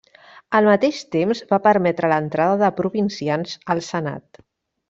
Al 0.59 0.69
mateix 0.69 1.01
temps, 1.15 1.43
va 1.51 1.59
permetre 1.67 2.11
l'entrada 2.13 2.57
de 2.65 2.73
provincians 2.83 3.57
al 3.75 3.87
senat. 3.93 4.43